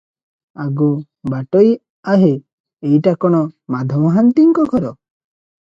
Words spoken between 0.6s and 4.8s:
ଆଗ ବାଟୋଇ- ଆହେ! ଏଇଟା କଣ ମାଧ ମହାନ୍ତିଙ୍କ